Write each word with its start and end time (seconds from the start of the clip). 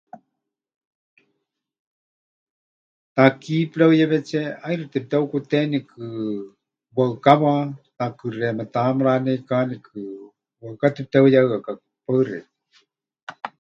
Takí 3.15 3.55
pɨreuyewetsé 3.71 4.39
ʼaixɨ 4.61 4.85
temɨteheukutenikɨ 4.91 6.01
waɨkawa, 6.97 7.53
takɨxeéme, 7.97 8.63
taha 8.73 8.91
mɨraneikanikɨ, 8.97 9.95
waɨká 10.61 10.87
tepɨteheuyehɨakaku. 10.95 11.85
Paɨ 12.05 12.19
xeikɨ́a. 12.27 12.43